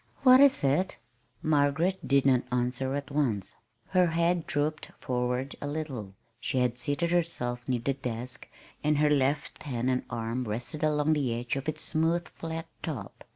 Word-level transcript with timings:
"What 0.23 0.39
is 0.39 0.63
it?" 0.63 0.97
Margaret 1.43 2.07
did 2.07 2.25
not 2.25 2.41
answer 2.51 2.95
at 2.95 3.11
once. 3.11 3.53
Her 3.89 4.07
head 4.07 4.47
drooped 4.47 4.87
forward 4.99 5.55
a 5.61 5.67
little. 5.67 6.15
She 6.39 6.57
had 6.57 6.79
seated 6.79 7.11
herself 7.11 7.61
near 7.67 7.81
the 7.81 7.93
desk, 7.93 8.47
and 8.83 8.97
her 8.97 9.11
left 9.11 9.61
hand 9.61 9.91
and 9.91 10.01
arm 10.09 10.45
rested 10.45 10.83
along 10.83 11.13
the 11.13 11.35
edge 11.39 11.55
of 11.55 11.69
its 11.69 11.83
smooth 11.83 12.27
flat 12.29 12.65
top. 12.81 13.25